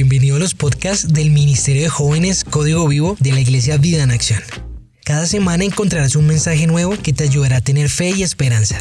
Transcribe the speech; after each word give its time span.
bienvenido 0.00 0.36
a 0.36 0.38
los 0.38 0.54
podcasts 0.54 1.12
del 1.12 1.30
Ministerio 1.30 1.82
de 1.82 1.90
Jóvenes 1.90 2.42
Código 2.42 2.88
Vivo 2.88 3.16
de 3.20 3.32
la 3.32 3.40
Iglesia 3.40 3.76
Vida 3.76 4.02
en 4.02 4.10
Acción. 4.10 4.40
Cada 5.04 5.26
semana 5.26 5.62
encontrarás 5.62 6.16
un 6.16 6.26
mensaje 6.26 6.66
nuevo 6.66 6.94
que 7.04 7.12
te 7.12 7.24
ayudará 7.24 7.58
a 7.58 7.60
tener 7.60 7.90
fe 7.90 8.08
y 8.16 8.22
esperanza. 8.22 8.78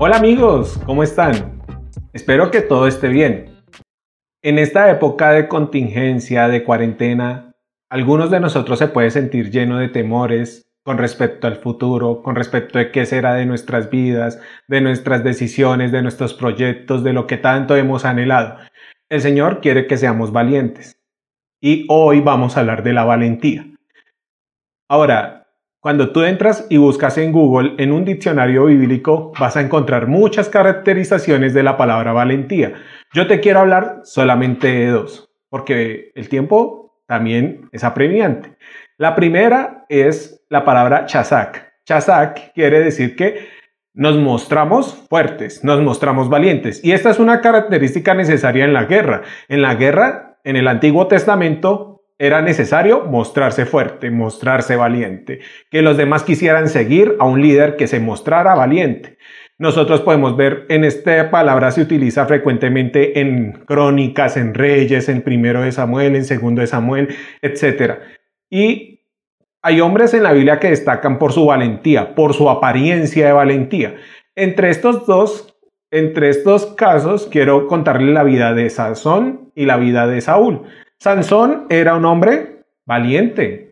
Hola 0.00 0.16
amigos, 0.16 0.80
¿cómo 0.84 1.04
están? 1.04 1.62
Espero 2.12 2.50
que 2.50 2.62
todo 2.62 2.88
esté 2.88 3.06
bien. 3.06 3.62
En 4.42 4.58
esta 4.58 4.90
época 4.90 5.30
de 5.30 5.46
contingencia, 5.46 6.48
de 6.48 6.64
cuarentena, 6.64 7.54
algunos 7.88 8.32
de 8.32 8.40
nosotros 8.40 8.80
se 8.80 8.88
puede 8.88 9.12
sentir 9.12 9.52
lleno 9.52 9.78
de 9.78 9.88
temores 9.88 10.66
con 10.82 10.98
respecto 10.98 11.46
al 11.46 11.58
futuro, 11.58 12.20
con 12.22 12.34
respecto 12.34 12.80
de 12.80 12.90
qué 12.90 13.06
será 13.06 13.34
de 13.34 13.46
nuestras 13.46 13.90
vidas, 13.90 14.40
de 14.66 14.80
nuestras 14.80 15.22
decisiones, 15.22 15.92
de 15.92 16.02
nuestros 16.02 16.34
proyectos, 16.34 17.04
de 17.04 17.12
lo 17.12 17.28
que 17.28 17.36
tanto 17.36 17.76
hemos 17.76 18.04
anhelado. 18.04 18.56
El 19.12 19.20
Señor 19.20 19.60
quiere 19.60 19.86
que 19.86 19.98
seamos 19.98 20.32
valientes. 20.32 20.98
Y 21.60 21.84
hoy 21.90 22.22
vamos 22.22 22.56
a 22.56 22.60
hablar 22.60 22.82
de 22.82 22.94
la 22.94 23.04
valentía. 23.04 23.66
Ahora, 24.88 25.48
cuando 25.80 26.12
tú 26.12 26.22
entras 26.22 26.66
y 26.70 26.78
buscas 26.78 27.18
en 27.18 27.30
Google, 27.30 27.74
en 27.76 27.92
un 27.92 28.06
diccionario 28.06 28.64
bíblico, 28.64 29.30
vas 29.38 29.54
a 29.58 29.60
encontrar 29.60 30.06
muchas 30.06 30.48
caracterizaciones 30.48 31.52
de 31.52 31.62
la 31.62 31.76
palabra 31.76 32.14
valentía. 32.14 32.72
Yo 33.12 33.26
te 33.26 33.40
quiero 33.40 33.60
hablar 33.60 34.00
solamente 34.04 34.68
de 34.68 34.86
dos, 34.86 35.30
porque 35.50 36.10
el 36.14 36.30
tiempo 36.30 37.02
también 37.06 37.68
es 37.70 37.84
apremiante. 37.84 38.56
La 38.96 39.14
primera 39.14 39.84
es 39.90 40.42
la 40.48 40.64
palabra 40.64 41.04
chazak. 41.04 41.70
Chazak 41.84 42.54
quiere 42.54 42.80
decir 42.80 43.14
que 43.14 43.46
nos 43.94 44.16
mostramos 44.16 45.04
fuertes, 45.08 45.64
nos 45.64 45.80
mostramos 45.82 46.28
valientes. 46.28 46.84
Y 46.84 46.92
esta 46.92 47.10
es 47.10 47.18
una 47.18 47.40
característica 47.40 48.14
necesaria 48.14 48.64
en 48.64 48.72
la 48.72 48.84
guerra. 48.84 49.22
En 49.48 49.62
la 49.62 49.74
guerra, 49.74 50.38
en 50.44 50.56
el 50.56 50.68
Antiguo 50.68 51.06
Testamento, 51.08 51.92
era 52.18 52.40
necesario 52.40 53.04
mostrarse 53.04 53.66
fuerte, 53.66 54.10
mostrarse 54.10 54.76
valiente, 54.76 55.40
que 55.70 55.82
los 55.82 55.96
demás 55.96 56.22
quisieran 56.22 56.68
seguir 56.68 57.16
a 57.18 57.24
un 57.24 57.42
líder 57.42 57.76
que 57.76 57.88
se 57.88 57.98
mostrara 57.98 58.54
valiente. 58.54 59.18
Nosotros 59.58 60.00
podemos 60.00 60.36
ver 60.36 60.66
en 60.68 60.84
esta 60.84 61.30
palabra 61.30 61.70
se 61.70 61.82
utiliza 61.82 62.26
frecuentemente 62.26 63.20
en 63.20 63.52
crónicas, 63.66 64.36
en 64.36 64.54
reyes, 64.54 65.08
en 65.08 65.22
primero 65.22 65.62
de 65.62 65.72
Samuel, 65.72 66.16
en 66.16 66.24
segundo 66.24 66.60
de 66.60 66.66
Samuel, 66.66 67.08
etc. 67.42 68.00
Y 68.48 68.91
hay 69.62 69.80
hombres 69.80 70.12
en 70.12 70.24
la 70.24 70.32
Biblia 70.32 70.58
que 70.58 70.70
destacan 70.70 71.18
por 71.18 71.32
su 71.32 71.46
valentía, 71.46 72.14
por 72.14 72.34
su 72.34 72.50
apariencia 72.50 73.26
de 73.26 73.32
valentía. 73.32 73.94
Entre 74.34 74.70
estos 74.70 75.06
dos, 75.06 75.56
entre 75.90 76.30
estos 76.30 76.66
casos, 76.66 77.28
quiero 77.30 77.68
contarle 77.68 78.12
la 78.12 78.24
vida 78.24 78.54
de 78.54 78.68
Sansón 78.70 79.52
y 79.54 79.66
la 79.66 79.76
vida 79.76 80.08
de 80.08 80.20
Saúl. 80.20 80.62
Sansón 80.98 81.66
era 81.70 81.94
un 81.94 82.04
hombre 82.04 82.64
valiente. 82.86 83.70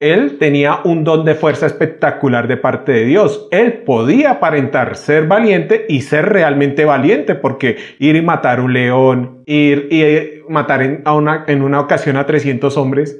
Él 0.00 0.38
tenía 0.38 0.80
un 0.84 1.04
don 1.04 1.24
de 1.24 1.34
fuerza 1.34 1.66
espectacular 1.66 2.48
de 2.48 2.56
parte 2.56 2.92
de 2.92 3.04
Dios. 3.04 3.46
Él 3.52 3.84
podía 3.84 4.32
aparentar 4.32 4.96
ser 4.96 5.26
valiente 5.26 5.86
y 5.88 6.02
ser 6.02 6.28
realmente 6.28 6.84
valiente, 6.84 7.36
porque 7.36 7.76
ir 8.00 8.16
y 8.16 8.20
matar 8.22 8.60
un 8.60 8.72
león, 8.72 9.42
ir 9.46 9.88
y 9.90 10.42
matar 10.50 10.82
en, 10.82 11.04
una, 11.08 11.44
en 11.46 11.62
una 11.62 11.80
ocasión 11.80 12.16
a 12.16 12.26
300 12.26 12.76
hombres, 12.76 13.18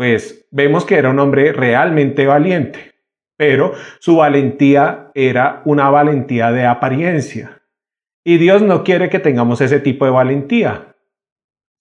pues 0.00 0.46
vemos 0.50 0.86
que 0.86 0.94
era 0.94 1.10
un 1.10 1.18
hombre 1.18 1.52
realmente 1.52 2.24
valiente, 2.24 2.94
pero 3.36 3.74
su 3.98 4.16
valentía 4.16 5.10
era 5.14 5.60
una 5.66 5.90
valentía 5.90 6.52
de 6.52 6.64
apariencia. 6.64 7.60
Y 8.24 8.38
Dios 8.38 8.62
no 8.62 8.82
quiere 8.82 9.10
que 9.10 9.18
tengamos 9.18 9.60
ese 9.60 9.78
tipo 9.78 10.06
de 10.06 10.10
valentía, 10.10 10.96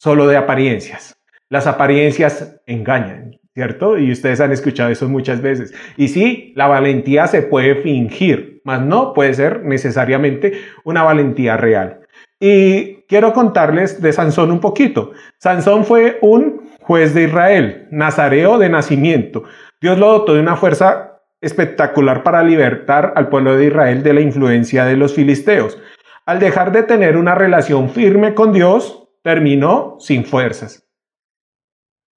solo 0.01 0.27
de 0.27 0.35
apariencias. 0.35 1.17
Las 1.47 1.65
apariencias 1.65 2.59
engañan, 2.65 3.39
¿cierto? 3.53 3.97
Y 3.97 4.11
ustedes 4.11 4.41
han 4.41 4.51
escuchado 4.51 4.89
eso 4.89 5.07
muchas 5.07 5.41
veces. 5.41 5.73
Y 5.95 6.09
sí, 6.09 6.51
la 6.57 6.67
valentía 6.67 7.25
se 7.25 7.43
puede 7.43 7.75
fingir, 7.75 8.61
mas 8.65 8.81
no 8.81 9.13
puede 9.13 9.33
ser 9.33 9.63
necesariamente 9.63 10.59
una 10.83 11.03
valentía 11.03 11.55
real. 11.55 12.01
Y 12.37 13.03
quiero 13.07 13.31
contarles 13.31 14.01
de 14.01 14.11
Sansón 14.11 14.51
un 14.51 14.59
poquito. 14.59 15.13
Sansón 15.37 15.85
fue 15.85 16.19
un 16.21 16.68
juez 16.89 17.13
de 17.13 17.25
Israel, 17.25 17.87
nazareo 17.91 18.57
de 18.57 18.67
nacimiento. 18.67 19.43
Dios 19.79 19.99
lo 19.99 20.07
dotó 20.07 20.33
de 20.33 20.39
una 20.39 20.55
fuerza 20.55 21.21
espectacular 21.39 22.23
para 22.23 22.41
libertar 22.41 23.13
al 23.15 23.29
pueblo 23.29 23.55
de 23.55 23.67
Israel 23.67 24.01
de 24.01 24.11
la 24.11 24.21
influencia 24.21 24.85
de 24.85 24.97
los 24.97 25.13
filisteos. 25.13 25.77
Al 26.25 26.39
dejar 26.39 26.71
de 26.71 26.81
tener 26.81 27.15
una 27.15 27.35
relación 27.35 27.91
firme 27.91 28.33
con 28.33 28.53
Dios, 28.53 29.07
terminó 29.21 29.97
sin 29.99 30.25
fuerzas. 30.25 30.89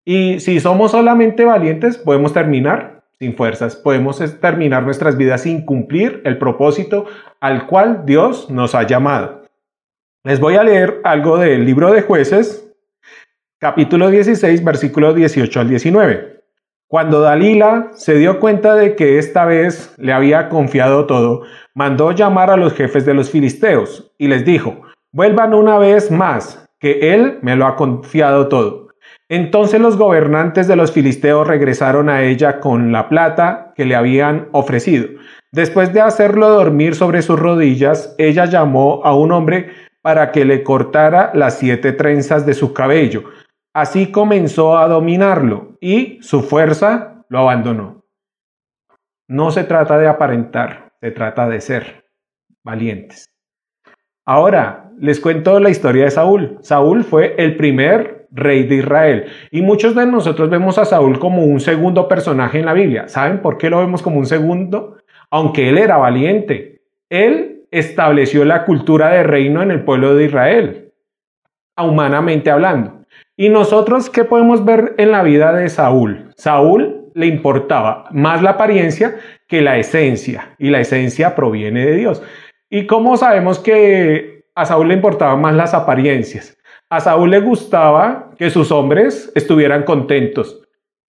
Y 0.06 0.40
si 0.40 0.58
somos 0.58 0.92
solamente 0.92 1.44
valientes, 1.44 1.98
podemos 1.98 2.32
terminar 2.32 3.04
sin 3.18 3.36
fuerzas, 3.36 3.76
podemos 3.76 4.22
terminar 4.40 4.84
nuestras 4.84 5.18
vidas 5.18 5.42
sin 5.42 5.66
cumplir 5.66 6.22
el 6.24 6.38
propósito 6.38 7.04
al 7.40 7.66
cual 7.66 8.06
Dios 8.06 8.48
nos 8.48 8.74
ha 8.74 8.84
llamado. 8.84 9.42
Les 10.24 10.40
voy 10.40 10.56
a 10.56 10.64
leer 10.64 11.02
algo 11.04 11.36
del 11.36 11.66
libro 11.66 11.92
de 11.92 12.00
jueces, 12.00 12.61
capítulo 13.62 14.10
16, 14.10 14.64
versículos 14.64 15.14
18 15.14 15.60
al 15.60 15.68
19. 15.68 16.40
Cuando 16.88 17.20
Dalila 17.20 17.92
se 17.94 18.16
dio 18.16 18.40
cuenta 18.40 18.74
de 18.74 18.96
que 18.96 19.18
esta 19.18 19.44
vez 19.44 19.94
le 19.98 20.12
había 20.12 20.48
confiado 20.48 21.06
todo, 21.06 21.42
mandó 21.72 22.10
llamar 22.10 22.50
a 22.50 22.56
los 22.56 22.74
jefes 22.74 23.06
de 23.06 23.14
los 23.14 23.30
filisteos 23.30 24.12
y 24.18 24.26
les 24.26 24.44
dijo, 24.44 24.82
vuelvan 25.12 25.54
una 25.54 25.78
vez 25.78 26.10
más, 26.10 26.68
que 26.80 27.14
él 27.14 27.38
me 27.42 27.54
lo 27.54 27.68
ha 27.68 27.76
confiado 27.76 28.48
todo. 28.48 28.88
Entonces 29.28 29.80
los 29.80 29.96
gobernantes 29.96 30.66
de 30.66 30.74
los 30.74 30.90
filisteos 30.90 31.46
regresaron 31.46 32.08
a 32.10 32.24
ella 32.24 32.58
con 32.58 32.90
la 32.90 33.08
plata 33.08 33.74
que 33.76 33.84
le 33.84 33.94
habían 33.94 34.48
ofrecido. 34.50 35.06
Después 35.52 35.92
de 35.92 36.00
hacerlo 36.00 36.48
dormir 36.48 36.96
sobre 36.96 37.22
sus 37.22 37.38
rodillas, 37.38 38.16
ella 38.18 38.44
llamó 38.46 39.02
a 39.04 39.14
un 39.14 39.30
hombre 39.30 39.70
para 40.02 40.32
que 40.32 40.44
le 40.44 40.64
cortara 40.64 41.30
las 41.32 41.60
siete 41.60 41.92
trenzas 41.92 42.44
de 42.44 42.54
su 42.54 42.72
cabello 42.72 43.22
Así 43.74 44.12
comenzó 44.12 44.76
a 44.78 44.86
dominarlo 44.86 45.78
y 45.80 46.18
su 46.22 46.42
fuerza 46.42 47.24
lo 47.28 47.38
abandonó. 47.38 48.04
No 49.28 49.50
se 49.50 49.64
trata 49.64 49.98
de 49.98 50.08
aparentar, 50.08 50.92
se 51.00 51.10
trata 51.10 51.48
de 51.48 51.60
ser 51.60 52.04
valientes. 52.62 53.30
Ahora, 54.26 54.90
les 54.98 55.20
cuento 55.20 55.58
la 55.58 55.70
historia 55.70 56.04
de 56.04 56.10
Saúl. 56.10 56.58
Saúl 56.60 57.02
fue 57.02 57.34
el 57.38 57.56
primer 57.56 58.28
rey 58.30 58.64
de 58.64 58.76
Israel 58.76 59.26
y 59.50 59.62
muchos 59.62 59.94
de 59.94 60.06
nosotros 60.06 60.50
vemos 60.50 60.78
a 60.78 60.84
Saúl 60.84 61.18
como 61.18 61.44
un 61.44 61.60
segundo 61.60 62.08
personaje 62.08 62.58
en 62.58 62.66
la 62.66 62.74
Biblia. 62.74 63.08
¿Saben 63.08 63.40
por 63.40 63.56
qué 63.56 63.70
lo 63.70 63.78
vemos 63.78 64.02
como 64.02 64.18
un 64.18 64.26
segundo? 64.26 64.98
Aunque 65.30 65.70
él 65.70 65.78
era 65.78 65.96
valiente. 65.96 66.82
Él 67.08 67.64
estableció 67.70 68.44
la 68.44 68.64
cultura 68.64 69.08
de 69.08 69.22
reino 69.22 69.62
en 69.62 69.70
el 69.70 69.82
pueblo 69.82 70.14
de 70.14 70.26
Israel, 70.26 70.92
humanamente 71.76 72.50
hablando. 72.50 73.01
¿Y 73.36 73.48
nosotros 73.48 74.10
qué 74.10 74.24
podemos 74.24 74.64
ver 74.64 74.94
en 74.98 75.10
la 75.10 75.22
vida 75.22 75.52
de 75.52 75.68
Saúl? 75.70 76.30
Saúl 76.36 77.10
le 77.14 77.26
importaba 77.26 78.04
más 78.10 78.42
la 78.42 78.50
apariencia 78.50 79.16
que 79.48 79.62
la 79.62 79.78
esencia, 79.78 80.54
y 80.58 80.70
la 80.70 80.80
esencia 80.80 81.34
proviene 81.34 81.86
de 81.86 81.96
Dios. 81.96 82.22
¿Y 82.68 82.86
cómo 82.86 83.16
sabemos 83.16 83.58
que 83.58 84.44
a 84.54 84.66
Saúl 84.66 84.88
le 84.88 84.94
importaban 84.94 85.40
más 85.40 85.54
las 85.54 85.72
apariencias? 85.72 86.58
A 86.90 87.00
Saúl 87.00 87.30
le 87.30 87.40
gustaba 87.40 88.30
que 88.38 88.50
sus 88.50 88.70
hombres 88.70 89.32
estuvieran 89.34 89.84
contentos. 89.84 90.62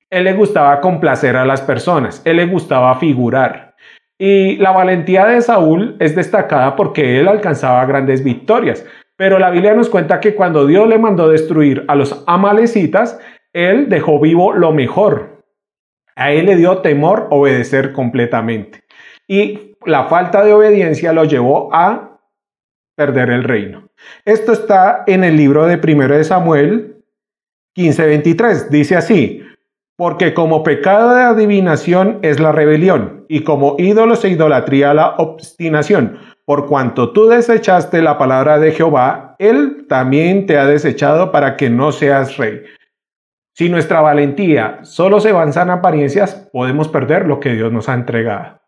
Él 0.10 0.24
le 0.24 0.34
gustaba 0.34 0.80
complacer 0.80 1.36
a 1.36 1.46
las 1.46 1.62
personas. 1.62 2.22
Él 2.24 2.38
le 2.38 2.46
gustaba 2.46 2.96
figurar. 3.00 3.76
Y 4.18 4.56
la 4.58 4.72
valentía 4.72 5.26
de 5.26 5.42
Saúl 5.42 5.98
es 6.00 6.16
destacada 6.16 6.76
porque 6.78 7.20
él 7.20 7.28
alcanzaba 7.28 7.86
grandes 7.86 8.24
victorias. 8.24 8.86
Pero 9.16 9.40
la 9.40 9.52
Biblia 9.52 9.74
nos 9.74 9.90
cuenta 9.90 10.20
que 10.20 10.36
cuando 10.36 10.66
Dios 10.66 10.88
le 10.88 10.98
mandó 10.98 11.30
destruir 11.30 11.86
a 11.88 11.96
los 11.96 12.24
amalecitas, 12.28 13.20
él 13.54 13.90
dejó 13.90 14.20
vivo 14.20 14.54
lo 14.54 14.72
mejor. 14.72 15.44
A 16.16 16.32
él 16.32 16.48
le 16.48 16.56
dio 16.56 16.80
temor 16.80 17.28
obedecer 17.30 17.94
completamente. 17.94 18.84
Y 19.28 19.76
la 19.86 20.06
falta 20.06 20.44
de 20.44 20.54
obediencia 20.54 21.14
lo 21.14 21.26
llevó 21.26 21.74
a 21.74 22.20
perder 22.96 23.30
el 23.30 23.44
reino. 23.44 23.90
Esto 24.26 24.52
está 24.54 25.04
en 25.08 25.24
el 25.24 25.38
libro 25.38 25.66
de 25.66 25.78
1 25.78 26.18
de 26.18 26.24
Samuel 26.24 27.04
15:23. 27.76 28.70
Dice 28.70 28.96
así, 28.96 29.44
porque 29.96 30.34
como 30.34 30.64
pecado 30.64 31.14
de 31.16 31.24
adivinación 31.24 32.20
es 32.22 32.40
la 32.40 32.52
rebelión, 32.52 33.26
y 33.30 33.44
como 33.44 33.76
ídolos 33.78 34.26
e 34.26 34.30
idolatría 34.30 34.94
la 34.94 35.16
obstinación 35.18 36.20
por 36.46 36.68
cuanto 36.68 37.12
tú 37.12 37.28
desechaste 37.28 38.02
la 38.02 38.18
palabra 38.18 38.60
de 38.60 38.72
Jehová, 38.72 39.36
Él 39.40 39.86
también 39.88 40.46
te 40.46 40.58
ha 40.58 40.66
desechado 40.66 41.32
para 41.32 41.56
que 41.56 41.70
no 41.70 41.92
seas 41.92 42.38
rey. 42.38 42.64
Si 43.56 43.70
nuestra 43.70 44.02
valentía 44.02 44.80
solo 44.84 45.20
se 45.20 45.30
avanza 45.30 45.62
en 45.62 45.70
apariencias, 45.70 46.50
podemos 46.52 46.88
perder 46.88 47.26
lo 47.26 47.40
que 47.40 47.54
Dios 47.54 47.72
nos 47.72 47.88
ha 47.88 47.94
entregado. 47.94 48.63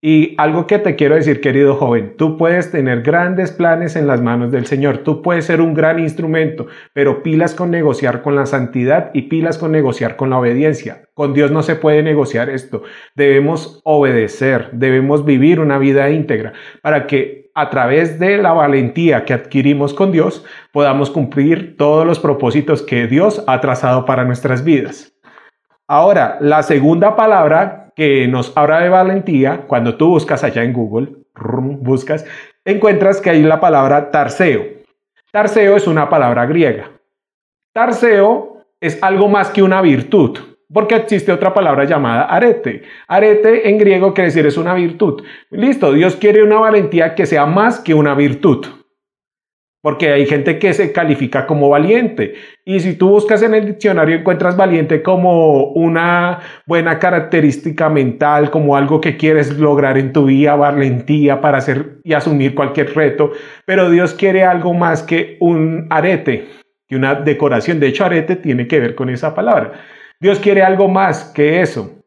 Y 0.00 0.36
algo 0.38 0.68
que 0.68 0.78
te 0.78 0.94
quiero 0.94 1.16
decir, 1.16 1.40
querido 1.40 1.74
joven, 1.74 2.14
tú 2.16 2.36
puedes 2.36 2.70
tener 2.70 3.02
grandes 3.02 3.50
planes 3.50 3.96
en 3.96 4.06
las 4.06 4.22
manos 4.22 4.52
del 4.52 4.66
Señor, 4.66 4.98
tú 4.98 5.22
puedes 5.22 5.46
ser 5.46 5.60
un 5.60 5.74
gran 5.74 5.98
instrumento, 5.98 6.68
pero 6.92 7.24
pilas 7.24 7.52
con 7.52 7.72
negociar 7.72 8.22
con 8.22 8.36
la 8.36 8.46
santidad 8.46 9.10
y 9.12 9.22
pilas 9.22 9.58
con 9.58 9.72
negociar 9.72 10.14
con 10.14 10.30
la 10.30 10.38
obediencia. 10.38 11.08
Con 11.14 11.34
Dios 11.34 11.50
no 11.50 11.64
se 11.64 11.74
puede 11.74 12.04
negociar 12.04 12.48
esto. 12.48 12.84
Debemos 13.16 13.80
obedecer, 13.82 14.70
debemos 14.70 15.24
vivir 15.24 15.58
una 15.58 15.78
vida 15.78 16.08
íntegra 16.10 16.52
para 16.80 17.08
que 17.08 17.50
a 17.56 17.68
través 17.70 18.20
de 18.20 18.38
la 18.38 18.52
valentía 18.52 19.24
que 19.24 19.34
adquirimos 19.34 19.94
con 19.94 20.12
Dios 20.12 20.44
podamos 20.72 21.10
cumplir 21.10 21.76
todos 21.76 22.06
los 22.06 22.20
propósitos 22.20 22.82
que 22.82 23.08
Dios 23.08 23.42
ha 23.48 23.60
trazado 23.60 24.04
para 24.04 24.24
nuestras 24.24 24.62
vidas. 24.62 25.12
Ahora, 25.88 26.36
la 26.40 26.62
segunda 26.62 27.16
palabra 27.16 27.87
que 27.98 28.28
nos 28.28 28.56
habla 28.56 28.78
de 28.78 28.88
valentía, 28.88 29.64
cuando 29.66 29.96
tú 29.96 30.06
buscas 30.06 30.44
allá 30.44 30.62
en 30.62 30.72
Google, 30.72 31.08
buscas, 31.80 32.24
encuentras 32.64 33.20
que 33.20 33.30
hay 33.30 33.42
la 33.42 33.58
palabra 33.58 34.12
tarseo. 34.12 34.64
Tarseo 35.32 35.76
es 35.76 35.88
una 35.88 36.08
palabra 36.08 36.46
griega. 36.46 36.92
Tarseo 37.72 38.62
es 38.80 39.02
algo 39.02 39.28
más 39.28 39.50
que 39.50 39.64
una 39.64 39.82
virtud, 39.82 40.38
porque 40.72 40.94
existe 40.94 41.32
otra 41.32 41.52
palabra 41.52 41.86
llamada 41.86 42.26
arete. 42.26 42.84
Arete 43.08 43.68
en 43.68 43.78
griego 43.78 44.14
quiere 44.14 44.28
decir 44.28 44.46
es 44.46 44.56
una 44.56 44.74
virtud. 44.74 45.24
Listo, 45.50 45.92
Dios 45.92 46.14
quiere 46.14 46.44
una 46.44 46.60
valentía 46.60 47.16
que 47.16 47.26
sea 47.26 47.46
más 47.46 47.80
que 47.80 47.94
una 47.94 48.14
virtud. 48.14 48.64
Porque 49.80 50.12
hay 50.12 50.26
gente 50.26 50.58
que 50.58 50.72
se 50.72 50.92
califica 50.92 51.46
como 51.46 51.68
valiente. 51.68 52.34
Y 52.64 52.80
si 52.80 52.94
tú 52.94 53.10
buscas 53.10 53.42
en 53.42 53.54
el 53.54 53.66
diccionario 53.66 54.16
encuentras 54.16 54.56
valiente 54.56 55.02
como 55.02 55.66
una 55.72 56.40
buena 56.66 56.98
característica 56.98 57.88
mental, 57.88 58.50
como 58.50 58.76
algo 58.76 59.00
que 59.00 59.16
quieres 59.16 59.56
lograr 59.56 59.96
en 59.96 60.12
tu 60.12 60.26
vida, 60.26 60.56
valentía 60.56 61.40
para 61.40 61.58
hacer 61.58 62.00
y 62.02 62.12
asumir 62.12 62.54
cualquier 62.56 62.92
reto. 62.94 63.30
Pero 63.66 63.88
Dios 63.88 64.14
quiere 64.14 64.44
algo 64.44 64.74
más 64.74 65.04
que 65.04 65.36
un 65.40 65.86
arete, 65.90 66.48
que 66.88 66.96
una 66.96 67.14
decoración. 67.14 67.78
De 67.78 67.86
hecho, 67.86 68.04
arete 68.04 68.34
tiene 68.34 68.66
que 68.66 68.80
ver 68.80 68.94
con 68.96 69.08
esa 69.10 69.32
palabra. 69.34 69.74
Dios 70.20 70.40
quiere 70.40 70.62
algo 70.62 70.88
más 70.88 71.24
que 71.32 71.60
eso. 71.60 72.02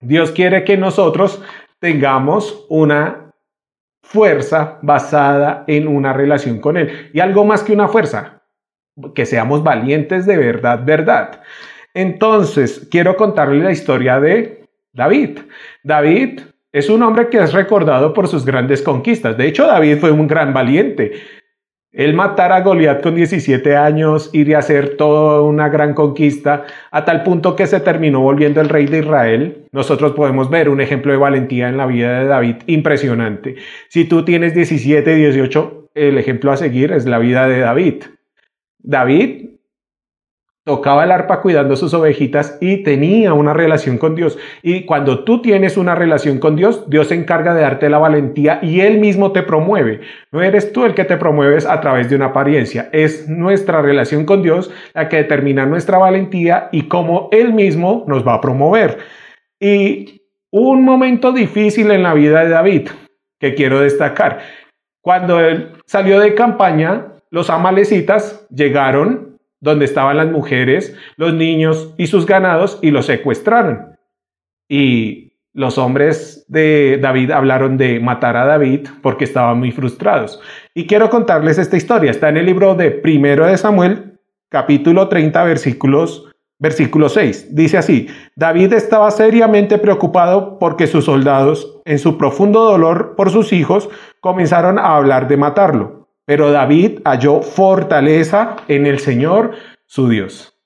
Dios 0.00 0.32
quiere 0.32 0.64
que 0.64 0.76
nosotros 0.76 1.40
tengamos 1.78 2.66
una 2.68 3.23
fuerza 4.04 4.78
basada 4.82 5.64
en 5.66 5.88
una 5.88 6.12
relación 6.12 6.60
con 6.60 6.76
Él. 6.76 7.10
Y 7.12 7.20
algo 7.20 7.44
más 7.44 7.62
que 7.62 7.72
una 7.72 7.88
fuerza, 7.88 8.42
que 9.14 9.26
seamos 9.26 9.64
valientes 9.64 10.26
de 10.26 10.36
verdad, 10.36 10.84
verdad. 10.84 11.42
Entonces, 11.94 12.86
quiero 12.90 13.16
contarle 13.16 13.62
la 13.62 13.72
historia 13.72 14.20
de 14.20 14.66
David. 14.92 15.40
David 15.82 16.40
es 16.72 16.88
un 16.90 17.02
hombre 17.02 17.28
que 17.28 17.38
es 17.38 17.52
recordado 17.52 18.12
por 18.12 18.28
sus 18.28 18.44
grandes 18.44 18.82
conquistas. 18.82 19.36
De 19.36 19.46
hecho, 19.46 19.66
David 19.66 19.98
fue 19.98 20.10
un 20.10 20.26
gran 20.26 20.52
valiente. 20.52 21.12
El 21.94 22.12
matar 22.12 22.50
a 22.50 22.60
Goliat 22.60 23.00
con 23.04 23.14
17 23.14 23.76
años, 23.76 24.28
y 24.32 24.52
hacer 24.52 24.96
toda 24.96 25.42
una 25.42 25.68
gran 25.68 25.94
conquista, 25.94 26.64
a 26.90 27.04
tal 27.04 27.22
punto 27.22 27.54
que 27.54 27.68
se 27.68 27.78
terminó 27.78 28.20
volviendo 28.20 28.60
el 28.60 28.68
rey 28.68 28.86
de 28.86 28.98
Israel. 28.98 29.66
Nosotros 29.70 30.10
podemos 30.12 30.50
ver 30.50 30.68
un 30.68 30.80
ejemplo 30.80 31.12
de 31.12 31.18
valentía 31.18 31.68
en 31.68 31.76
la 31.76 31.86
vida 31.86 32.18
de 32.18 32.26
David 32.26 32.56
impresionante. 32.66 33.54
Si 33.88 34.06
tú 34.06 34.24
tienes 34.24 34.54
17, 34.54 35.14
18, 35.14 35.90
el 35.94 36.18
ejemplo 36.18 36.50
a 36.50 36.56
seguir 36.56 36.90
es 36.90 37.06
la 37.06 37.20
vida 37.20 37.46
de 37.46 37.60
David. 37.60 38.02
David 38.80 39.53
tocaba 40.64 41.04
el 41.04 41.12
arpa 41.12 41.40
cuidando 41.40 41.76
sus 41.76 41.92
ovejitas 41.92 42.56
y 42.60 42.82
tenía 42.82 43.34
una 43.34 43.52
relación 43.52 43.98
con 43.98 44.14
Dios. 44.14 44.38
Y 44.62 44.86
cuando 44.86 45.24
tú 45.24 45.42
tienes 45.42 45.76
una 45.76 45.94
relación 45.94 46.38
con 46.38 46.56
Dios, 46.56 46.88
Dios 46.88 47.08
se 47.08 47.14
encarga 47.14 47.54
de 47.54 47.60
darte 47.60 47.90
la 47.90 47.98
valentía 47.98 48.60
y 48.62 48.80
Él 48.80 48.98
mismo 48.98 49.32
te 49.32 49.42
promueve. 49.42 50.00
No 50.32 50.42
eres 50.42 50.72
tú 50.72 50.84
el 50.84 50.94
que 50.94 51.04
te 51.04 51.18
promueves 51.18 51.66
a 51.66 51.80
través 51.80 52.08
de 52.08 52.16
una 52.16 52.26
apariencia, 52.26 52.88
es 52.92 53.28
nuestra 53.28 53.82
relación 53.82 54.24
con 54.24 54.42
Dios 54.42 54.70
la 54.94 55.08
que 55.08 55.18
determina 55.18 55.66
nuestra 55.66 55.98
valentía 55.98 56.68
y 56.72 56.88
cómo 56.88 57.28
Él 57.30 57.52
mismo 57.52 58.04
nos 58.08 58.26
va 58.26 58.34
a 58.34 58.40
promover. 58.40 58.98
Y 59.60 60.22
un 60.50 60.84
momento 60.84 61.32
difícil 61.32 61.90
en 61.90 62.02
la 62.02 62.14
vida 62.14 62.44
de 62.44 62.50
David 62.50 62.88
que 63.40 63.54
quiero 63.54 63.80
destacar. 63.80 64.38
Cuando 65.02 65.40
él 65.40 65.72
salió 65.84 66.20
de 66.20 66.34
campaña, 66.34 67.08
los 67.30 67.50
amalecitas 67.50 68.46
llegaron 68.48 69.33
donde 69.64 69.86
estaban 69.86 70.18
las 70.18 70.30
mujeres, 70.30 70.94
los 71.16 71.32
niños 71.34 71.94
y 71.96 72.06
sus 72.06 72.26
ganados 72.26 72.78
y 72.82 72.90
los 72.90 73.06
secuestraron. 73.06 73.96
Y 74.68 75.32
los 75.54 75.78
hombres 75.78 76.44
de 76.48 76.98
David 77.00 77.30
hablaron 77.30 77.78
de 77.78 77.98
matar 77.98 78.36
a 78.36 78.44
David 78.44 78.88
porque 79.02 79.24
estaban 79.24 79.58
muy 79.58 79.72
frustrados. 79.72 80.40
Y 80.74 80.86
quiero 80.86 81.08
contarles 81.08 81.58
esta 81.58 81.76
historia. 81.76 82.10
Está 82.10 82.28
en 82.28 82.36
el 82.36 82.46
libro 82.46 82.74
de 82.74 82.90
Primero 82.90 83.46
de 83.46 83.56
Samuel, 83.56 84.20
capítulo 84.50 85.08
30, 85.08 85.42
versículos 85.44 86.28
Versículo 86.60 87.08
6 87.08 87.54
dice 87.54 87.78
así, 87.78 88.06
David 88.36 88.72
estaba 88.74 89.10
seriamente 89.10 89.76
preocupado 89.76 90.58
porque 90.60 90.86
sus 90.86 91.04
soldados, 91.04 91.82
en 91.84 91.98
su 91.98 92.16
profundo 92.16 92.60
dolor 92.60 93.16
por 93.16 93.30
sus 93.30 93.52
hijos, 93.52 93.90
comenzaron 94.20 94.78
a 94.78 94.96
hablar 94.96 95.26
de 95.26 95.36
matarlo. 95.36 96.03
Pero 96.26 96.50
David 96.50 97.00
halló 97.04 97.42
fortaleza 97.42 98.56
en 98.68 98.86
el 98.86 98.98
Señor, 98.98 99.52
su 99.86 100.08
Dios. 100.08 100.58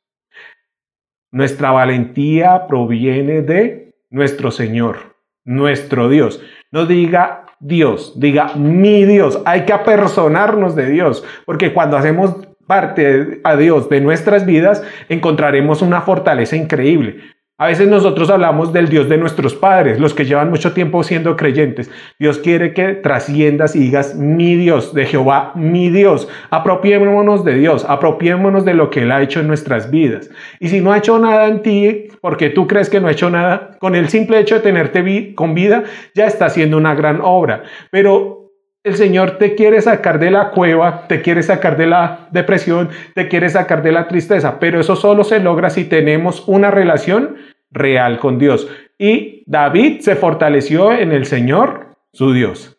Nuestra 1.31 1.73
valentía 1.73 2.67
proviene 2.67 3.43
de 3.43 3.95
nuestro 4.11 4.51
Señor, 4.51 5.17
nuestro 5.45 6.09
Dios. 6.09 6.41
No 6.71 6.87
diga 6.87 7.47
Dios, 7.61 8.19
diga 8.19 8.55
mi 8.55 9.05
Dios. 9.05 9.41
Hay 9.45 9.65
que 9.65 9.73
apersonarnos 9.73 10.77
de 10.77 10.89
Dios, 10.89 11.25
porque 11.45 11.73
cuando 11.73 11.97
hacemos 11.97 12.35
parte 12.67 13.41
a 13.45 13.57
Dios 13.57 13.89
de 13.89 14.01
nuestras 14.01 14.47
vidas, 14.47 14.83
encontraremos 15.09 15.83
una 15.83 16.03
fortaleza 16.03 16.57
increíble. 16.57 17.21
A 17.61 17.67
veces 17.67 17.89
nosotros 17.89 18.31
hablamos 18.31 18.73
del 18.73 18.89
Dios 18.89 19.09
de 19.09 19.19
nuestros 19.19 19.57
padres, 19.57 19.99
los 19.99 20.15
que 20.15 20.25
llevan 20.25 20.49
mucho 20.49 20.75
tiempo 20.75 21.03
siendo 21.03 21.37
creyentes. 21.37 21.91
Dios 22.17 22.39
quiere 22.39 22.73
que 22.73 22.95
trasciendas 22.95 23.75
y 23.75 23.81
digas, 23.81 24.15
mi 24.15 24.55
Dios, 24.55 24.95
de 24.95 25.07
Jehová, 25.07 25.51
mi 25.57 25.91
Dios. 25.91 26.29
Apropiémonos 26.51 27.45
de 27.45 27.55
Dios, 27.55 27.85
apropiémonos 27.89 28.65
de 28.65 28.75
lo 28.75 28.91
que 28.91 29.03
Él 29.03 29.11
ha 29.11 29.23
hecho 29.23 29.41
en 29.41 29.49
nuestras 29.49 29.91
vidas. 29.91 30.31
Y 30.61 30.69
si 30.69 30.81
no 30.81 30.93
ha 30.93 30.99
hecho 30.99 31.19
nada 31.19 31.49
en 31.49 31.63
ti, 31.63 32.07
porque 32.21 32.51
tú 32.51 32.69
crees 32.69 32.89
que 32.89 33.01
no 33.01 33.09
ha 33.09 33.13
hecho 33.13 33.29
nada, 33.29 33.71
con 33.81 33.97
el 33.97 34.09
simple 34.09 34.39
hecho 34.39 34.55
de 34.55 34.61
tenerte 34.61 35.35
con 35.35 35.55
vida, 35.55 35.83
ya 36.15 36.27
está 36.27 36.47
haciendo 36.47 36.77
una 36.77 36.95
gran 36.95 37.21
obra. 37.21 37.65
Pero 37.91 38.48
el 38.85 38.97
Señor 38.97 39.39
te 39.39 39.55
quiere 39.55 39.81
sacar 39.83 40.19
de 40.19 40.31
la 40.31 40.51
cueva, 40.51 41.07
te 41.09 41.21
quiere 41.21 41.43
sacar 41.43 41.77
de 41.77 41.87
la 41.87 42.29
depresión, 42.31 42.91
te 43.15 43.29
quiere 43.29 43.49
sacar 43.49 43.83
de 43.83 43.93
la 43.93 44.09
tristeza, 44.09 44.59
pero 44.59 44.81
eso 44.81 44.97
solo 44.97 45.25
se 45.25 45.41
logra 45.41 45.71
si 45.71 45.85
tenemos 45.85 46.47
una 46.49 46.71
relación 46.71 47.37
real 47.71 48.19
con 48.19 48.39
Dios. 48.39 48.69
Y 48.99 49.43
David 49.47 50.01
se 50.01 50.17
fortaleció 50.17 50.93
en 50.93 51.13
el 51.13 51.27
Señor, 51.27 51.97
su 52.13 52.33
Dios. 52.33 52.79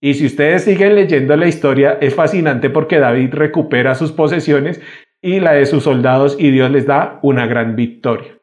Y 0.00 0.14
si 0.14 0.26
ustedes 0.26 0.64
siguen 0.64 0.94
leyendo 0.94 1.36
la 1.36 1.48
historia, 1.48 1.98
es 2.00 2.14
fascinante 2.14 2.70
porque 2.70 2.98
David 2.98 3.32
recupera 3.32 3.94
sus 3.94 4.12
posesiones 4.12 4.80
y 5.22 5.40
la 5.40 5.52
de 5.52 5.66
sus 5.66 5.84
soldados 5.84 6.36
y 6.38 6.50
Dios 6.50 6.70
les 6.70 6.86
da 6.86 7.18
una 7.22 7.46
gran 7.46 7.76
victoria. 7.76 8.38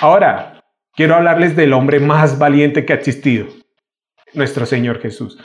Ahora, 0.00 0.64
quiero 0.94 1.16
hablarles 1.16 1.56
del 1.56 1.72
hombre 1.72 1.98
más 1.98 2.38
valiente 2.38 2.84
que 2.84 2.92
ha 2.92 2.96
existido, 2.96 3.46
nuestro 4.34 4.64
Señor 4.64 5.00
Jesús. 5.00 5.38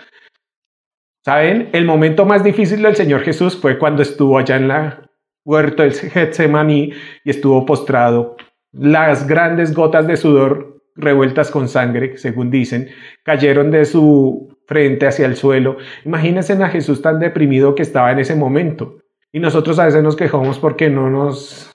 ¿Saben? 1.23 1.69
El 1.71 1.85
momento 1.85 2.25
más 2.25 2.43
difícil 2.43 2.81
del 2.81 2.97
Señor 2.97 3.21
Jesús 3.21 3.55
fue 3.55 3.79
cuando 3.79 4.01
estuvo 4.01 4.37
allá 4.37 4.57
en 4.57 4.67
la 4.67 5.09
huerta 5.45 5.83
del 5.83 5.93
Getsemaní 5.93 6.91
y 7.23 7.29
estuvo 7.29 7.65
postrado. 7.65 8.35
Las 8.73 9.25
grandes 9.25 9.73
gotas 9.73 10.05
de 10.05 10.17
sudor 10.17 10.81
revueltas 10.95 11.49
con 11.49 11.69
sangre, 11.69 12.17
según 12.17 12.51
dicen, 12.51 12.89
cayeron 13.23 13.71
de 13.71 13.85
su 13.85 14.57
frente 14.67 15.07
hacia 15.07 15.25
el 15.25 15.37
suelo. 15.37 15.77
Imagínense 16.03 16.53
a 16.53 16.67
Jesús 16.67 17.01
tan 17.01 17.19
deprimido 17.19 17.73
que 17.73 17.83
estaba 17.83 18.11
en 18.11 18.19
ese 18.19 18.35
momento. 18.35 18.99
Y 19.31 19.39
nosotros 19.39 19.79
a 19.79 19.85
veces 19.85 20.03
nos 20.03 20.17
quejamos 20.17 20.59
porque 20.59 20.89
no 20.89 21.09
nos 21.09 21.73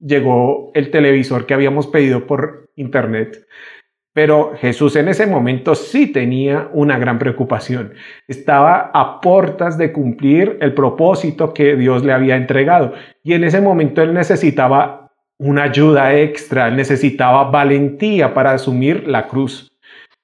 llegó 0.00 0.72
el 0.74 0.90
televisor 0.90 1.46
que 1.46 1.54
habíamos 1.54 1.86
pedido 1.86 2.26
por 2.26 2.70
internet. 2.74 3.46
Pero 4.12 4.52
Jesús 4.56 4.96
en 4.96 5.08
ese 5.08 5.26
momento 5.26 5.74
sí 5.74 6.06
tenía 6.08 6.68
una 6.72 6.98
gran 6.98 7.18
preocupación. 7.18 7.94
Estaba 8.26 8.90
a 8.92 9.20
puertas 9.20 9.78
de 9.78 9.92
cumplir 9.92 10.58
el 10.60 10.74
propósito 10.74 11.54
que 11.54 11.76
Dios 11.76 12.04
le 12.04 12.12
había 12.12 12.36
entregado. 12.36 12.94
Y 13.22 13.34
en 13.34 13.44
ese 13.44 13.60
momento 13.60 14.02
él 14.02 14.14
necesitaba 14.14 15.12
una 15.38 15.64
ayuda 15.64 16.16
extra, 16.16 16.70
necesitaba 16.70 17.44
valentía 17.50 18.34
para 18.34 18.52
asumir 18.52 19.06
la 19.06 19.28
cruz. 19.28 19.68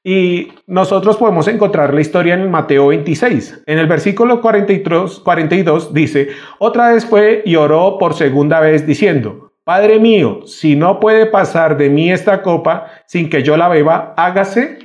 Y 0.06 0.48
nosotros 0.66 1.16
podemos 1.16 1.48
encontrar 1.48 1.94
la 1.94 2.02
historia 2.02 2.34
en 2.34 2.50
Mateo 2.50 2.88
26. 2.88 3.62
En 3.64 3.78
el 3.78 3.86
versículo 3.86 4.42
43, 4.42 5.20
42 5.24 5.94
dice, 5.94 6.28
otra 6.58 6.92
vez 6.92 7.06
fue 7.06 7.42
y 7.46 7.56
oró 7.56 7.96
por 7.98 8.12
segunda 8.12 8.60
vez 8.60 8.86
diciendo, 8.86 9.43
Padre 9.64 9.98
mío, 9.98 10.46
si 10.46 10.76
no 10.76 11.00
puede 11.00 11.24
pasar 11.24 11.78
de 11.78 11.88
mí 11.88 12.12
esta 12.12 12.42
copa 12.42 12.90
sin 13.06 13.30
que 13.30 13.42
yo 13.42 13.56
la 13.56 13.68
beba, 13.68 14.12
hágase 14.16 14.78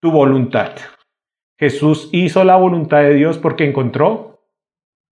tu 0.00 0.10
voluntad. 0.10 0.72
Jesús 1.56 2.08
hizo 2.12 2.42
la 2.42 2.56
voluntad 2.56 3.02
de 3.02 3.14
Dios 3.14 3.38
porque 3.38 3.64
encontró 3.64 4.44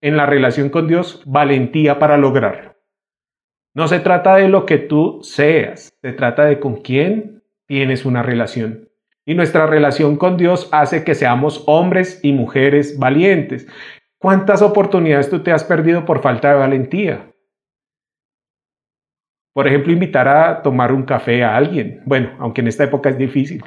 en 0.01 0.17
la 0.17 0.27
relación 0.27 0.71
con 0.71 0.89
Dios 0.89 1.23
valentía 1.25 2.01
para 2.01 2.17
lograrlo. 2.19 2.75
No 3.75 3.87
se 3.87 4.01
trata 4.01 4.37
de 4.37 4.49
lo 4.49 4.67
que 4.67 4.79
tú 4.79 5.21
seas, 5.23 5.97
se 6.03 6.13
trata 6.13 6.45
de 6.45 6.59
con 6.59 6.83
quién 6.83 7.45
tienes 7.67 8.05
una 8.05 8.25
relación. 8.25 8.89
Y 9.25 9.35
nuestra 9.35 9.69
relación 9.69 10.17
con 10.17 10.37
Dios 10.37 10.69
hace 10.73 11.05
que 11.05 11.15
seamos 11.15 11.63
hombres 11.67 12.19
y 12.25 12.33
mujeres 12.33 12.99
valientes. 12.99 13.69
¿Cuántas 14.19 14.63
oportunidades 14.63 15.31
tú 15.31 15.45
te 15.45 15.53
has 15.53 15.63
perdido 15.63 16.05
por 16.05 16.23
falta 16.23 16.51
de 16.51 16.59
valentía? 16.59 17.32
Por 19.53 19.69
ejemplo, 19.69 19.93
invitar 19.93 20.29
a 20.29 20.63
tomar 20.63 20.93
un 20.93 21.03
café 21.03 21.45
a 21.45 21.57
alguien. 21.57 22.01
Bueno, 22.07 22.31
aunque 22.39 22.63
en 22.63 22.69
esta 22.69 22.85
época 22.85 23.11
es 23.11 23.19
difícil. 23.19 23.63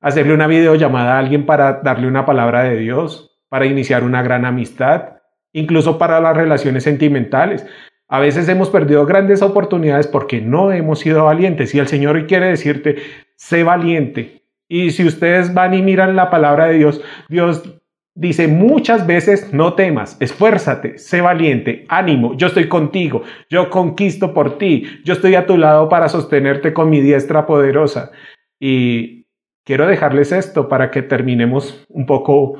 Hacerle 0.00 0.34
una 0.34 0.46
videollamada 0.46 1.16
a 1.16 1.18
alguien 1.18 1.46
para 1.46 1.80
darle 1.82 2.06
una 2.06 2.26
palabra 2.26 2.62
de 2.62 2.76
Dios, 2.76 3.38
para 3.48 3.66
iniciar 3.66 4.04
una 4.04 4.22
gran 4.22 4.44
amistad, 4.44 5.16
incluso 5.52 5.98
para 5.98 6.20
las 6.20 6.36
relaciones 6.36 6.84
sentimentales. 6.84 7.66
A 8.08 8.18
veces 8.18 8.48
hemos 8.48 8.70
perdido 8.70 9.06
grandes 9.06 9.40
oportunidades 9.40 10.06
porque 10.06 10.40
no 10.40 10.72
hemos 10.72 11.00
sido 11.00 11.24
valientes 11.24 11.74
y 11.74 11.78
el 11.78 11.86
Señor 11.86 12.16
hoy 12.16 12.24
quiere 12.24 12.48
decirte, 12.48 12.96
sé 13.36 13.62
valiente. 13.62 14.42
Y 14.68 14.90
si 14.90 15.06
ustedes 15.06 15.54
van 15.54 15.74
y 15.74 15.82
miran 15.82 16.16
la 16.16 16.30
palabra 16.30 16.66
de 16.66 16.74
Dios, 16.74 17.02
Dios 17.28 17.79
dice 18.14 18.48
muchas 18.48 19.06
veces, 19.06 19.52
no 19.52 19.74
temas, 19.74 20.16
esfuérzate, 20.20 20.98
sé 20.98 21.20
valiente, 21.20 21.84
ánimo, 21.88 22.36
yo 22.36 22.48
estoy 22.48 22.68
contigo, 22.68 23.22
yo 23.48 23.70
conquisto 23.70 24.34
por 24.34 24.58
ti, 24.58 25.00
yo 25.04 25.14
estoy 25.14 25.34
a 25.34 25.46
tu 25.46 25.56
lado 25.56 25.88
para 25.88 26.08
sostenerte 26.08 26.72
con 26.72 26.90
mi 26.90 27.00
diestra 27.00 27.46
poderosa. 27.46 28.10
Y 28.58 29.26
quiero 29.64 29.86
dejarles 29.86 30.32
esto 30.32 30.68
para 30.68 30.90
que 30.90 31.02
terminemos 31.02 31.86
un 31.88 32.06
poco 32.06 32.58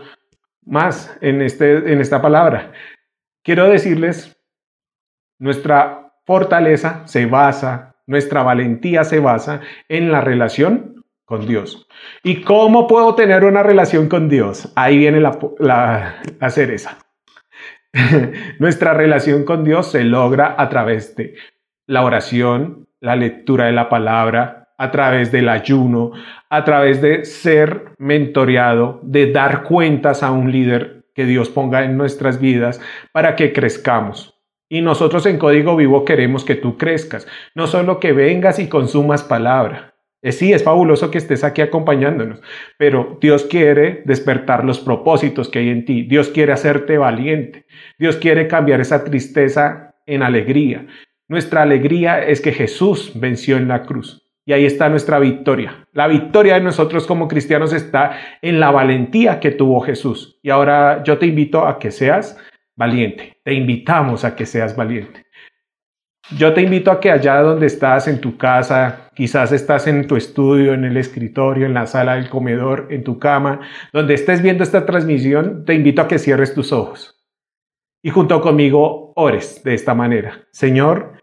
más 0.64 1.16
en, 1.20 1.42
este, 1.42 1.92
en 1.92 2.00
esta 2.00 2.22
palabra. 2.22 2.72
Quiero 3.42 3.68
decirles, 3.68 4.36
nuestra 5.38 6.12
fortaleza 6.26 7.02
se 7.06 7.26
basa, 7.26 7.96
nuestra 8.06 8.42
valentía 8.42 9.04
se 9.04 9.18
basa 9.18 9.60
en 9.88 10.12
la 10.12 10.20
relación 10.20 10.99
con 11.30 11.46
Dios. 11.46 11.86
¿Y 12.24 12.42
cómo 12.42 12.88
puedo 12.88 13.14
tener 13.14 13.44
una 13.44 13.62
relación 13.62 14.08
con 14.08 14.28
Dios? 14.28 14.72
Ahí 14.74 14.98
viene 14.98 15.20
la, 15.20 16.22
cereza. 16.48 16.98
Nuestra 18.58 18.94
relación 18.94 19.44
con 19.44 19.62
Dios 19.62 19.92
se 19.92 20.02
logra 20.02 20.56
a 20.58 20.68
través 20.68 21.14
de 21.14 21.36
la 21.86 22.02
oración, 22.02 22.88
la 22.98 23.14
lectura 23.14 23.66
de 23.66 23.72
la 23.72 23.88
palabra, 23.88 24.74
a 24.76 24.90
través 24.90 25.30
del 25.30 25.48
ayuno, 25.48 26.10
a 26.48 26.64
través 26.64 27.00
de 27.00 27.24
ser 27.24 27.92
mentoreado, 27.98 28.98
de 29.04 29.30
dar 29.30 29.62
cuentas 29.62 30.24
a 30.24 30.32
un 30.32 30.50
líder 30.50 31.04
que 31.14 31.26
Dios 31.26 31.48
ponga 31.48 31.84
en 31.84 31.96
nuestras 31.96 32.40
vidas 32.40 32.80
para 33.12 33.36
que 33.36 33.52
crezcamos. 33.52 34.36
Y 34.68 34.80
nosotros 34.80 35.26
en 35.26 35.38
Código 35.38 35.76
Vivo 35.76 36.04
queremos 36.04 36.44
que 36.44 36.56
tú 36.56 36.76
crezcas, 36.76 37.28
no 37.54 37.68
solo 37.68 38.00
que 38.00 38.12
vengas 38.12 38.58
y 38.58 38.68
consumas 38.68 39.22
palabra, 39.22 39.89
sí, 40.22 40.52
es 40.52 40.62
fabuloso 40.62 41.10
que 41.10 41.18
estés 41.18 41.44
aquí 41.44 41.62
acompañándonos, 41.62 42.40
pero 42.76 43.18
Dios 43.20 43.44
quiere 43.44 44.02
despertar 44.04 44.64
los 44.64 44.80
propósitos 44.80 45.48
que 45.48 45.60
hay 45.60 45.70
en 45.70 45.84
ti. 45.84 46.02
Dios 46.02 46.28
quiere 46.28 46.52
hacerte 46.52 46.98
valiente. 46.98 47.66
Dios 47.98 48.16
quiere 48.16 48.46
cambiar 48.46 48.80
esa 48.80 49.04
tristeza 49.04 49.94
en 50.06 50.22
alegría. 50.22 50.86
Nuestra 51.28 51.62
alegría 51.62 52.26
es 52.26 52.40
que 52.40 52.52
Jesús 52.52 53.12
venció 53.14 53.56
en 53.56 53.68
la 53.68 53.82
cruz. 53.84 54.26
Y 54.44 54.52
ahí 54.52 54.64
está 54.64 54.88
nuestra 54.88 55.18
victoria. 55.18 55.86
La 55.92 56.08
victoria 56.08 56.54
de 56.54 56.60
nosotros 56.60 57.06
como 57.06 57.28
cristianos 57.28 57.72
está 57.72 58.18
en 58.42 58.58
la 58.58 58.70
valentía 58.70 59.38
que 59.38 59.52
tuvo 59.52 59.80
Jesús. 59.80 60.38
Y 60.42 60.50
ahora 60.50 61.04
yo 61.04 61.18
te 61.18 61.26
invito 61.26 61.66
a 61.66 61.78
que 61.78 61.90
seas 61.90 62.36
valiente. 62.74 63.36
Te 63.44 63.54
invitamos 63.54 64.24
a 64.24 64.34
que 64.34 64.46
seas 64.46 64.74
valiente. 64.74 65.24
Yo 66.36 66.54
te 66.54 66.62
invito 66.62 66.92
a 66.92 67.00
que 67.00 67.10
allá 67.10 67.42
donde 67.42 67.66
estás, 67.66 68.06
en 68.06 68.20
tu 68.20 68.36
casa, 68.36 69.10
quizás 69.14 69.50
estás 69.50 69.88
en 69.88 70.06
tu 70.06 70.14
estudio, 70.14 70.74
en 70.74 70.84
el 70.84 70.96
escritorio, 70.96 71.66
en 71.66 71.74
la 71.74 71.86
sala 71.86 72.14
del 72.14 72.30
comedor, 72.30 72.86
en 72.90 73.02
tu 73.02 73.18
cama, 73.18 73.60
donde 73.92 74.14
estés 74.14 74.40
viendo 74.40 74.62
esta 74.62 74.86
transmisión, 74.86 75.64
te 75.64 75.74
invito 75.74 76.02
a 76.02 76.06
que 76.08 76.20
cierres 76.20 76.54
tus 76.54 76.72
ojos. 76.72 77.20
Y 78.00 78.10
junto 78.10 78.40
conmigo 78.40 79.12
ores 79.16 79.62
de 79.64 79.74
esta 79.74 79.92
manera. 79.94 80.44
Señor, 80.52 81.14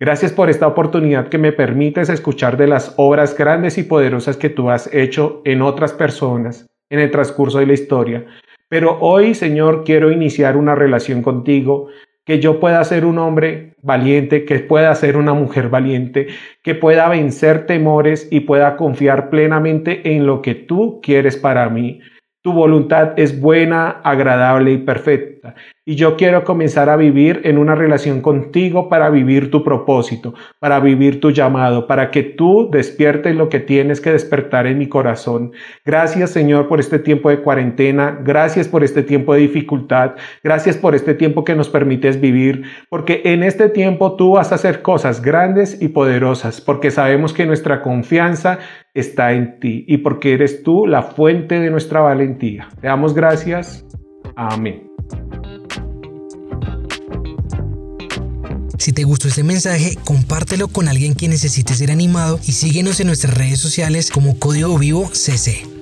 gracias 0.00 0.32
por 0.32 0.50
esta 0.50 0.66
oportunidad 0.66 1.28
que 1.28 1.38
me 1.38 1.52
permites 1.52 2.08
escuchar 2.08 2.56
de 2.56 2.66
las 2.66 2.92
obras 2.96 3.38
grandes 3.38 3.78
y 3.78 3.84
poderosas 3.84 4.36
que 4.36 4.50
tú 4.50 4.68
has 4.68 4.92
hecho 4.92 5.42
en 5.44 5.62
otras 5.62 5.92
personas 5.92 6.66
en 6.90 6.98
el 6.98 7.12
transcurso 7.12 7.60
de 7.60 7.66
la 7.66 7.72
historia. 7.72 8.26
Pero 8.68 8.98
hoy, 9.00 9.34
Señor, 9.34 9.84
quiero 9.84 10.10
iniciar 10.10 10.56
una 10.56 10.74
relación 10.74 11.22
contigo 11.22 11.88
que 12.26 12.40
yo 12.40 12.58
pueda 12.58 12.82
ser 12.84 13.06
un 13.06 13.18
hombre 13.18 13.74
valiente, 13.82 14.44
que 14.44 14.58
pueda 14.58 14.92
ser 14.96 15.16
una 15.16 15.32
mujer 15.32 15.68
valiente, 15.68 16.26
que 16.62 16.74
pueda 16.74 17.08
vencer 17.08 17.66
temores 17.66 18.26
y 18.30 18.40
pueda 18.40 18.76
confiar 18.76 19.30
plenamente 19.30 20.14
en 20.14 20.26
lo 20.26 20.42
que 20.42 20.56
tú 20.56 21.00
quieres 21.00 21.36
para 21.36 21.70
mí. 21.70 22.00
Tu 22.46 22.52
voluntad 22.52 23.14
es 23.16 23.40
buena, 23.40 23.88
agradable 24.04 24.70
y 24.70 24.78
perfecta. 24.78 25.56
Y 25.84 25.96
yo 25.96 26.16
quiero 26.16 26.44
comenzar 26.44 26.88
a 26.88 26.96
vivir 26.96 27.40
en 27.42 27.58
una 27.58 27.74
relación 27.74 28.20
contigo 28.20 28.88
para 28.88 29.10
vivir 29.10 29.50
tu 29.50 29.64
propósito, 29.64 30.32
para 30.60 30.78
vivir 30.78 31.20
tu 31.20 31.30
llamado, 31.30 31.88
para 31.88 32.12
que 32.12 32.22
tú 32.22 32.68
despiertes 32.70 33.34
lo 33.34 33.48
que 33.48 33.58
tienes 33.60 34.00
que 34.00 34.12
despertar 34.12 34.66
en 34.68 34.78
mi 34.78 34.88
corazón. 34.88 35.52
Gracias 35.84 36.30
Señor 36.30 36.68
por 36.68 36.78
este 36.78 37.00
tiempo 37.00 37.30
de 37.30 37.40
cuarentena, 37.40 38.18
gracias 38.22 38.68
por 38.68 38.84
este 38.84 39.02
tiempo 39.02 39.34
de 39.34 39.40
dificultad, 39.40 40.12
gracias 40.42 40.76
por 40.76 40.94
este 40.94 41.14
tiempo 41.14 41.44
que 41.44 41.54
nos 41.54 41.68
permites 41.68 42.20
vivir, 42.20 42.62
porque 42.88 43.22
en 43.24 43.42
este 43.42 43.68
tiempo 43.68 44.16
tú 44.16 44.32
vas 44.32 44.52
a 44.52 44.56
hacer 44.56 44.82
cosas 44.82 45.22
grandes 45.22 45.80
y 45.80 45.88
poderosas, 45.88 46.60
porque 46.60 46.90
sabemos 46.90 47.32
que 47.32 47.46
nuestra 47.46 47.82
confianza 47.82 48.58
está 48.96 49.32
en 49.32 49.60
ti 49.60 49.84
y 49.86 49.98
porque 49.98 50.34
eres 50.34 50.62
tú 50.62 50.86
la 50.86 51.02
fuente 51.02 51.60
de 51.60 51.70
nuestra 51.70 52.00
valentía. 52.00 52.68
Te 52.80 52.88
damos 52.88 53.14
gracias. 53.14 53.84
Amén. 54.34 54.90
Si 58.78 58.92
te 58.92 59.04
gustó 59.04 59.28
este 59.28 59.42
mensaje, 59.42 59.96
compártelo 60.04 60.68
con 60.68 60.88
alguien 60.88 61.14
que 61.14 61.28
necesite 61.28 61.74
ser 61.74 61.90
animado 61.90 62.38
y 62.46 62.52
síguenos 62.52 63.00
en 63.00 63.08
nuestras 63.08 63.36
redes 63.36 63.58
sociales 63.58 64.10
como 64.10 64.38
Código 64.38 64.78
Vivo 64.78 65.08
CC. 65.12 65.75